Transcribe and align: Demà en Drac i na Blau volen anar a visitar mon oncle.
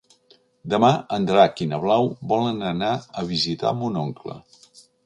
Demà 0.73 0.89
en 1.17 1.27
Drac 1.31 1.61
i 1.65 1.67
na 1.73 1.81
Blau 1.85 2.09
volen 2.35 2.67
anar 2.73 2.91
a 3.25 3.29
visitar 3.35 3.79
mon 3.85 4.03
oncle. 4.09 4.43